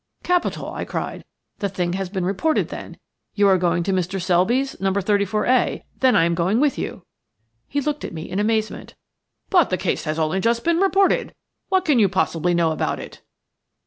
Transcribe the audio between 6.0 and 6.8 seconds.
I am going with